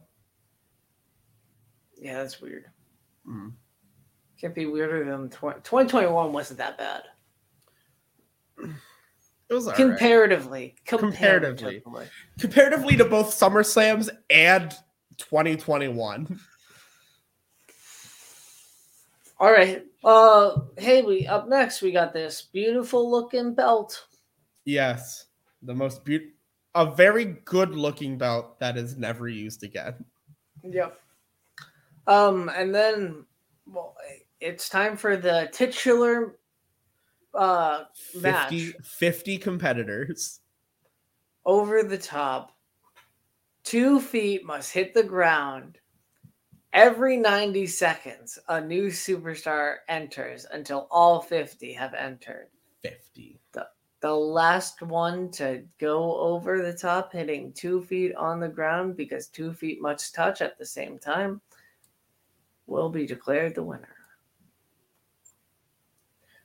[2.02, 2.66] Yeah, that's weird.
[3.28, 3.52] Mm.
[4.40, 7.02] Can't be weirder than 20, 2021 wasn't that bad.
[8.58, 9.70] It was.
[9.72, 11.80] Comparatively, Comparatively.
[11.80, 12.08] comparatively.
[12.40, 14.72] comparatively to both SummerSlams and
[15.18, 16.40] 2021.
[19.38, 19.84] All right.
[20.02, 24.06] Uh hey, we up next we got this beautiful looking belt.
[24.64, 25.26] Yes,
[25.62, 26.32] the most beautiful,
[26.74, 30.04] a very good looking belt that is never used again.
[30.64, 30.98] Yep.
[32.06, 33.24] Um, and then
[33.66, 33.96] well,
[34.40, 36.36] it's time for the titular
[37.34, 40.40] uh 50, match 50 competitors.
[41.46, 42.56] over the top.
[43.64, 45.78] Two feet must hit the ground.
[46.72, 52.48] Every 90 seconds, a new superstar enters until all 50 have entered.
[52.82, 53.38] 50.
[54.02, 59.28] The last one to go over the top, hitting two feet on the ground because
[59.28, 61.40] two feet must touch at the same time,
[62.66, 63.88] will be declared the winner.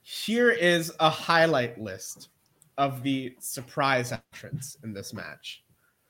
[0.01, 2.29] Here is a highlight list
[2.77, 5.63] of the surprise entrants in this match.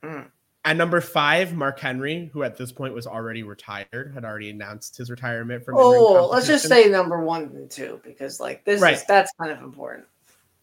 [0.04, 0.30] Mm.
[0.64, 4.96] At number five, Mark Henry, who at this point was already retired, had already announced
[4.96, 5.76] his retirement from.
[5.78, 8.94] Oh, let's just say number one and two because, like, this Right.
[8.94, 10.06] is that's kind of important.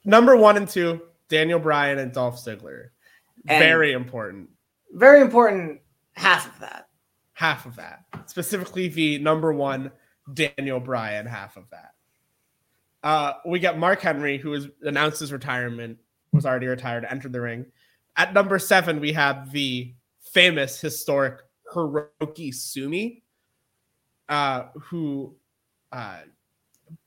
[0.06, 2.90] number one and two, Daniel Bryan and Dolph Ziggler.
[3.48, 4.50] And- Very important.
[4.92, 5.82] Very important.
[6.14, 6.88] Half of that.
[7.36, 8.06] Half of that.
[8.26, 9.92] Specifically, the number one
[10.34, 11.92] Daniel Bryan half of that.
[13.04, 16.00] Uh, we got Mark Henry, who has announced his retirement,
[16.32, 17.68] was already retired, entered the ring.
[18.18, 19.94] At number seven, we have the
[20.34, 23.24] famous, historic Hiroki Sumi,
[24.28, 25.36] uh, who
[25.92, 26.20] uh,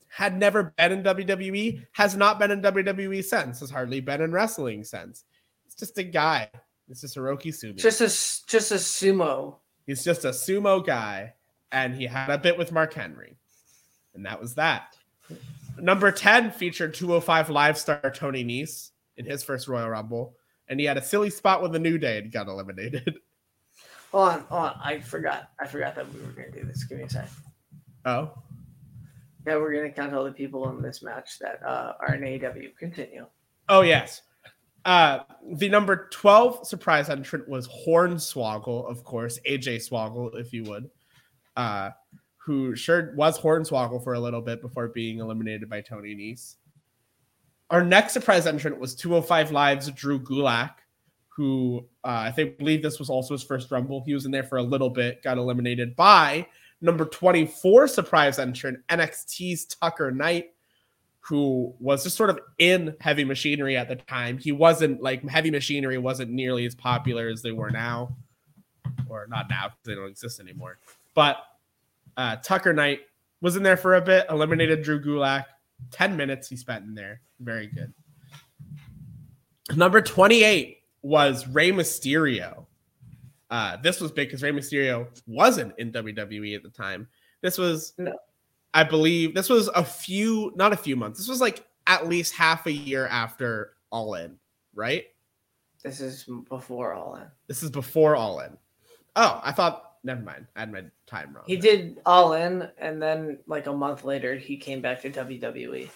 [0.09, 4.31] had never been in WWE, has not been in WWE since, has hardly been in
[4.31, 5.25] wrestling since.
[5.67, 6.49] It's just a guy.
[6.89, 7.75] It's just Hiroki Sumi.
[7.75, 8.07] Just a
[8.47, 9.57] just a sumo.
[9.89, 11.33] He's just a sumo guy,
[11.73, 13.39] and he had a bit with Mark Henry,
[14.15, 14.95] and that was that.
[15.79, 20.35] Number 10 featured 205 live star Tony Nese in his first Royal Rumble,
[20.69, 23.19] and he had a silly spot with the New Day and got eliminated.
[24.13, 24.81] Hold on, hold on.
[24.83, 25.51] I forgot.
[25.61, 26.85] I forgot that we were gonna do this.
[26.85, 27.31] Give me a second.
[28.07, 28.33] Oh,
[29.47, 32.75] Yeah, we're gonna count all the people in this match that uh, are in AEW.
[32.79, 33.27] Continue.
[33.69, 34.23] oh yes.
[34.89, 35.23] Uh,
[35.53, 40.89] the number 12 surprise entrant was Hornswoggle, of course, AJ Swoggle, if you would,
[41.59, 41.91] uh,
[42.39, 46.55] who sure was Hornswoggle for a little bit before being eliminated by Tony Nese.
[47.69, 50.77] Our next surprise entrant was 205 Live's Drew Gulak,
[51.29, 54.03] who uh, I think believe this was also his first Rumble.
[54.07, 56.47] He was in there for a little bit, got eliminated by
[56.81, 60.55] number 24 surprise entrant NXT's Tucker Knight,
[61.29, 64.39] who was just sort of in heavy machinery at the time.
[64.39, 68.17] He wasn't like heavy machinery wasn't nearly as popular as they were now,
[69.11, 70.79] or not now because they don't exist anymore.
[71.15, 71.37] But
[72.17, 73.01] uh, Tucker Knight
[73.43, 75.45] was in there for a bit, eliminated Drew Gulak.
[75.91, 77.21] 10 minutes he spent in there.
[77.41, 77.93] Very good.
[79.77, 82.65] Number 28 was Rey Mysterio.
[83.51, 87.07] Uh, this was big because Rey Mysterio wasn't in WWE at the time.
[87.43, 88.15] This was, No.
[88.79, 91.19] I believe, this was a few, not a few months.
[91.19, 94.39] This was like at least half a year after All In,
[94.73, 95.07] right?
[95.83, 97.27] This is before all in.
[97.49, 98.57] This is before All In.
[99.17, 100.47] Oh, I thought, never mind.
[100.55, 101.43] I had my time wrong.
[101.49, 101.77] He there.
[101.77, 105.11] did all in, and then like a month later, he came back to.
[105.11, 105.91] WWE.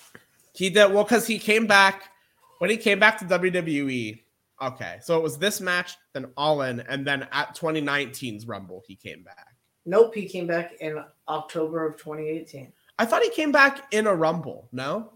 [0.53, 2.11] He did well because he came back
[2.59, 4.23] when he came back to WWE.
[4.61, 8.97] Okay, so it was this match, then All In, and then at 2019's Rumble, he
[8.97, 9.52] came back.
[9.85, 12.73] Nope, he came back in October of 2018.
[12.99, 15.13] I thought he came back in a Rumble, no?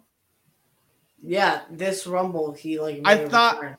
[1.23, 3.01] Yeah, this Rumble, he like.
[3.05, 3.77] I thought- return.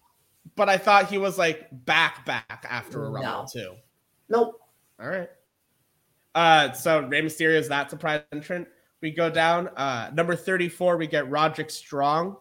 [0.55, 3.45] But I thought he was like back back after a Rumble No.
[3.51, 3.75] too.
[4.27, 4.59] Nope.
[4.99, 5.29] All right.
[6.33, 8.67] Uh, so Rey Mysterio is that surprise entrant.
[9.01, 9.67] We go down.
[9.69, 12.38] Uh, number 34, we get Roderick Strong,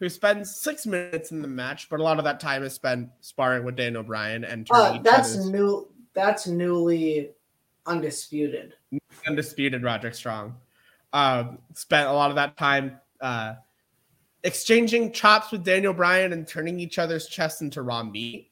[0.00, 3.10] who spends six minutes in the match, but a lot of that time is spent
[3.20, 5.88] sparring with Daniel Bryan and Uh, that's new.
[6.14, 7.30] That's newly
[7.86, 8.74] undisputed.
[9.26, 10.56] undisputed Roderick Strong.
[11.12, 13.54] Um, spent a lot of that time uh,
[14.44, 18.50] exchanging chops with Daniel Bryan and turning each other's chests into raw meat.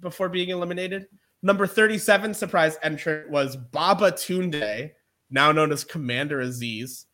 [0.00, 1.06] before being eliminated.
[1.42, 4.92] Number 37 surprise entrant was Babatunde,
[5.30, 7.06] now known as Commander Azeez.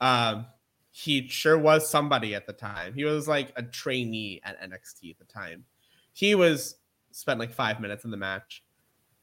[0.00, 0.46] Um,
[0.90, 2.94] he sure was somebody at the time.
[2.94, 5.64] He was like a trainee at NXT at the time.
[6.12, 6.76] He was
[7.12, 8.61] spent like five minutes in the match.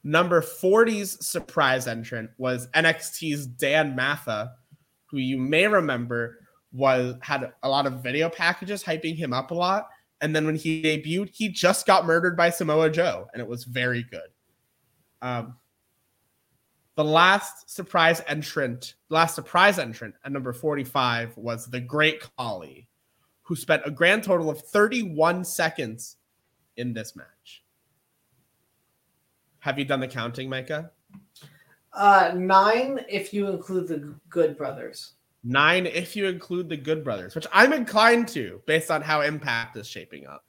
[0.04, 4.54] Number 40's surprise entrant was NXT's Dan Matha,
[5.08, 6.38] who you may remember
[6.72, 9.90] was had a lot of video packages hyping him up a lot.
[10.22, 13.64] And then when he debuted, he just got murdered by Samoa Joe, and it was
[13.64, 14.30] very good.
[15.22, 15.56] Um,
[16.96, 22.90] the last surprise entrant, last surprise entrant at number 45 was the Great Khali,
[23.44, 26.18] who spent a grand total of 31 seconds
[26.76, 27.64] in this match.
[29.60, 30.92] Have you done the counting, Micah?
[31.94, 35.14] Uh, nine if you include the Good Brothers.
[35.44, 39.78] Nine if you include the Good Brothers, which I'm inclined to based on how Impact
[39.78, 40.46] is shaping up.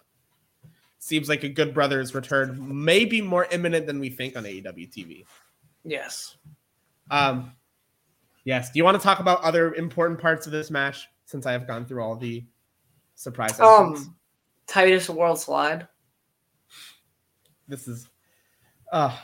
[0.98, 4.92] Seems like a Good Brothers return may be more imminent than we think on AEW
[4.92, 5.24] TV.
[5.84, 6.36] Yes.
[7.10, 7.52] Um,
[8.44, 8.70] yes.
[8.70, 11.66] Do you want to talk about other important parts of this match since I have
[11.66, 12.44] gone through all the
[13.14, 13.52] surprise?
[13.52, 14.02] entrants?
[14.02, 14.16] Um,
[14.66, 15.88] Titus Worldslide.
[17.66, 18.08] this is
[18.92, 19.16] uh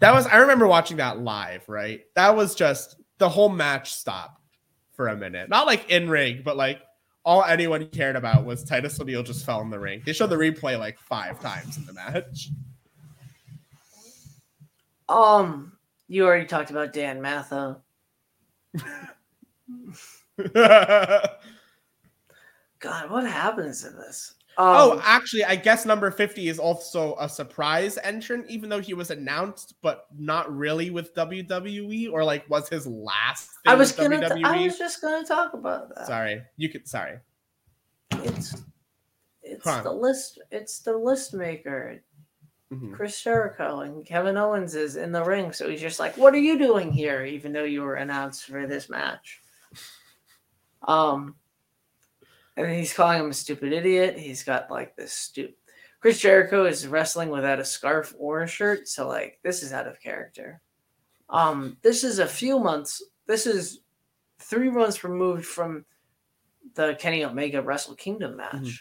[0.00, 2.02] that was I remember watching that live, right?
[2.14, 4.40] That was just the whole match stopped
[4.92, 5.48] for a minute.
[5.48, 6.80] Not like in ring, but like
[7.24, 10.02] all anyone cared about was Titus O'Neil just fell in the ring.
[10.04, 12.48] They showed the replay like five times in the match.
[15.08, 15.72] Um,
[16.08, 17.80] you already talked about Dan Matha.
[20.54, 21.30] God,
[23.10, 24.34] what happens in this?
[24.60, 28.92] Um, oh, actually, I guess number 50 is also a surprise entrant, even though he
[28.92, 33.92] was announced, but not really with WWE, or like was his last thing I was
[33.92, 34.20] gonna.
[34.20, 34.44] WWE.
[34.44, 36.06] I was just gonna talk about that.
[36.06, 36.86] Sorry, you could.
[36.86, 37.18] Sorry.
[38.12, 38.62] It's
[39.42, 39.82] it's Huh.
[39.82, 40.38] the list.
[40.50, 42.02] It's the list maker,
[42.70, 42.92] Mhm.
[42.94, 45.52] Chris Jericho, and Kevin Owens is in the ring.
[45.54, 48.66] So he's just like, "What are you doing here?" Even though you were announced for
[48.66, 49.40] this match.
[50.86, 51.36] Um,
[52.64, 54.18] and he's calling him a stupid idiot.
[54.18, 55.54] He's got like this stupid.
[56.00, 59.86] Chris Jericho is wrestling without a scarf or a shirt, so like this is out
[59.86, 60.60] of character.
[61.28, 63.02] Um, this is a few months.
[63.26, 63.80] This is
[64.38, 65.84] three months removed from
[66.74, 68.54] the Kenny Omega Wrestle Kingdom match.
[68.54, 68.80] Mhm.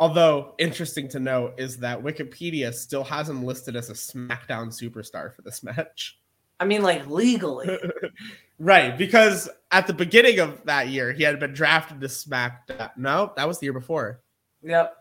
[0.00, 5.34] Although interesting to note is that Wikipedia still has him listed as a SmackDown superstar
[5.34, 6.18] for this match.
[6.60, 7.78] I mean, like legally.
[8.62, 12.90] right, because at the beginning of that year, he had been drafted to SmackDown.
[12.96, 14.20] No, that was the year before.
[14.62, 14.96] yep.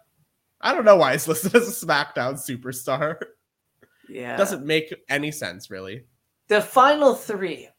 [0.64, 3.18] I don't know why he's listed as a SmackDown superstar.
[4.08, 4.38] Yeah.
[4.38, 6.06] Doesn't make any sense, really.
[6.50, 7.70] the final three.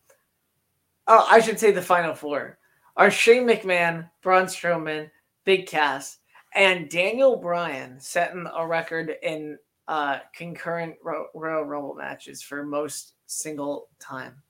[1.06, 2.58] Oh, I should say the final four
[2.96, 5.10] are Shane McMahon, Braun Strowman,
[5.44, 6.18] Big Cass,
[6.54, 9.58] and Daniel Bryan setting a record in
[9.88, 14.42] uh, concurrent Ro- Royal Rumble matches for most single time.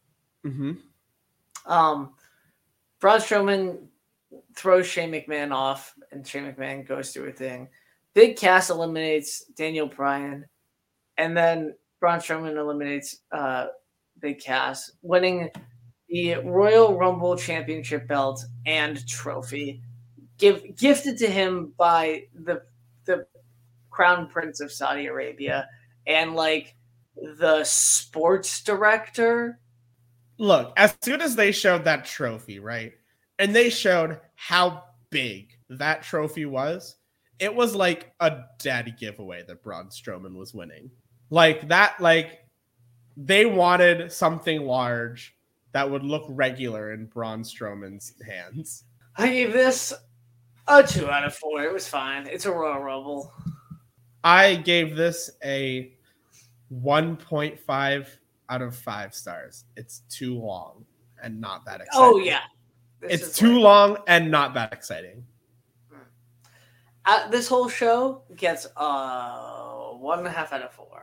[0.46, 0.72] Mm-hmm.
[1.66, 2.14] Um,
[3.00, 3.78] Braun Strowman
[4.54, 7.68] throws Shane McMahon off, and Shane McMahon goes through a thing.
[8.14, 10.44] Big Cass eliminates Daniel Bryan,
[11.18, 13.66] and then Braun Strowman eliminates uh,
[14.20, 15.50] Big Cass, winning
[16.08, 19.82] the Royal Rumble Championship belt and trophy,
[20.38, 22.62] give gifted to him by the
[23.04, 23.26] the
[23.90, 25.68] Crown Prince of Saudi Arabia
[26.06, 26.74] and like
[27.16, 29.58] the sports director.
[30.42, 32.94] Look, as soon as they showed that trophy, right,
[33.38, 36.96] and they showed how big that trophy was,
[37.38, 40.90] it was like a dead giveaway that Braun Strowman was winning.
[41.30, 42.40] Like that, like
[43.16, 45.36] they wanted something large
[45.70, 48.82] that would look regular in Braun Strowman's hands.
[49.14, 49.94] I gave this
[50.66, 51.62] a two out of four.
[51.62, 52.26] It was fine.
[52.26, 53.32] It's a Royal Rumble.
[54.24, 55.92] I gave this a
[56.72, 58.06] 1.5
[58.52, 59.64] out of 5 stars.
[59.76, 60.84] It's too long
[61.22, 61.90] and not that exciting.
[61.94, 62.40] Oh yeah,
[63.00, 65.24] This It's too like- long and not that exciting.
[67.04, 71.02] Uh, this whole show gets uh one and a half out of four.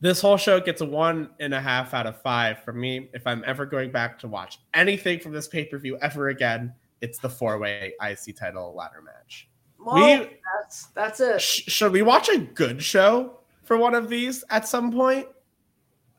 [0.00, 3.10] This whole show gets a one and a half out of five from me.
[3.12, 6.72] If I'm ever going back to watch anything from this pay per view ever again,
[7.02, 9.48] it's the four way IC title ladder match.
[9.78, 11.38] Well, We- that's that's it.
[11.40, 15.26] Sh- should we watch a good show for one of these at some point?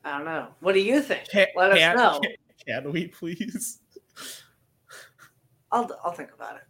[0.06, 0.46] I don't know.
[0.60, 1.28] What do you think?
[1.28, 2.20] Can, Let us can- know.
[2.20, 3.80] Can, can we please?
[5.72, 6.62] I'll I'll think about it.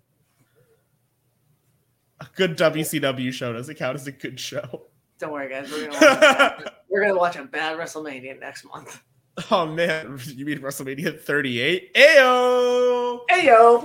[2.21, 4.87] A good WCW show doesn't count as a good show.
[5.19, 5.71] Don't worry, guys.
[5.71, 9.03] We're gonna watch a bad, we're gonna watch a bad WrestleMania next month.
[9.51, 11.95] Oh man, you mean WrestleMania 38?
[11.95, 13.21] Ayo!
[13.29, 13.83] Hey yo!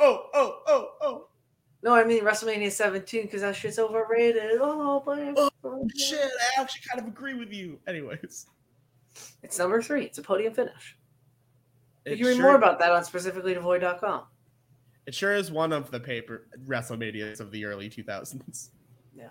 [0.00, 1.26] Oh, oh, oh, oh.
[1.82, 4.58] No, I mean WrestleMania 17 because that shit's overrated.
[4.60, 7.78] Oh, but Oh, Shit, I actually kind of agree with you.
[7.86, 8.46] Anyways,
[9.42, 10.04] it's number three.
[10.04, 10.96] It's a podium finish.
[12.04, 14.22] You it can read sure, more about that on specificallydevoid.com.
[15.06, 18.68] it sure is one of the paper WrestleManias of the early 2000s.
[19.16, 19.28] Yeah.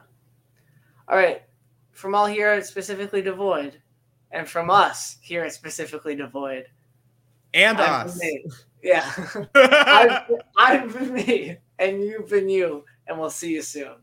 [1.08, 1.44] All right.
[1.92, 3.80] From all here at Specifically Devoid,
[4.32, 6.66] and from us here at Specifically Devoid.
[7.54, 8.18] And I've us.
[8.18, 8.46] been me.
[8.82, 9.12] Yeah.
[9.56, 13.96] I've, I've been me, and you've been you, and we'll see you soon.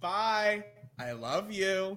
[0.00, 0.64] Bye.
[1.00, 1.96] I love you.